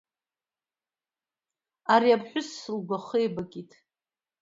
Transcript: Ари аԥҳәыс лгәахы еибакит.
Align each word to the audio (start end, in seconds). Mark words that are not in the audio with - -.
Ари 1.93 2.15
аԥҳәыс 2.17 2.49
лгәахы 2.75 3.17
еибакит. 3.21 3.71